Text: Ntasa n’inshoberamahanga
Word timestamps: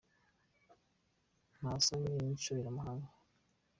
Ntasa 1.57 1.93
n’inshoberamahanga 2.01 3.09